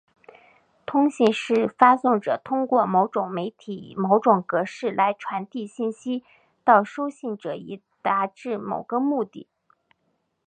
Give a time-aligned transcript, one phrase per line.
[0.87, 6.23] 通信是发送者通过某种媒体以某种格式来传递信息
[6.63, 9.47] 到收信者以达致某个目的。